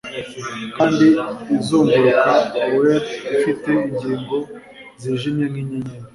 Kandi 0.75 1.05
izunguruka 1.57 2.31
oer 2.77 3.01
ifite 3.35 3.69
ingingo 3.87 4.37
zijimye 5.01 5.45
nkinyenyeri 5.51 6.01